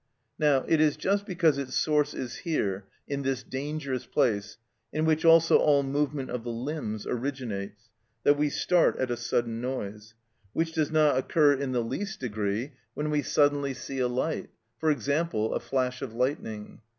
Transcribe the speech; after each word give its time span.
Now 0.39 0.65
it 0.67 0.81
is 0.81 0.97
just 0.97 1.27
because 1.27 1.59
its 1.59 1.75
source 1.75 2.15
is 2.15 2.37
here, 2.37 2.85
in 3.07 3.21
this 3.21 3.43
dangerous 3.43 4.07
place, 4.07 4.57
in 4.91 5.05
which 5.05 5.23
also 5.23 5.57
all 5.57 5.83
movement 5.83 6.31
of 6.31 6.43
the 6.43 6.49
limbs 6.49 7.05
originates, 7.05 7.89
that 8.23 8.35
we 8.35 8.49
start 8.49 8.97
at 8.97 9.11
a 9.11 9.15
sudden 9.15 9.61
noise; 9.61 10.15
which 10.53 10.71
does 10.73 10.89
not 10.89 11.17
occur 11.19 11.53
in 11.53 11.71
the 11.71 11.83
least 11.83 12.19
degree 12.19 12.71
when 12.95 13.11
we 13.11 13.21
suddenly 13.21 13.75
see 13.75 13.99
a 13.99 14.07
light; 14.07 14.49
for 14.79 14.89
example, 14.89 15.53
a 15.53 15.59
flash 15.59 16.01
of 16.01 16.15
lightning. 16.15 16.81